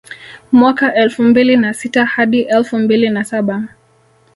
[0.51, 3.63] Mwaka elfu mbili na sita hadi elfu mbili na saba